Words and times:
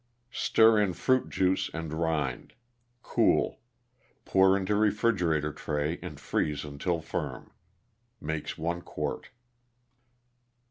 Stir 0.31 0.79
in 0.79 0.93
fruit 0.93 1.29
juice 1.29 1.69
and 1.75 1.93
rind. 1.93 2.55
Cool. 3.03 3.59
Pour 4.25 4.57
into 4.57 4.73
refrigerator 4.73 5.53
tray 5.53 5.99
and 6.01 6.19
freeze 6.19 6.65
until 6.65 7.01
firm. 7.01 7.51
Makes 8.19 8.57
1 8.57 8.81
quart. 8.81 9.29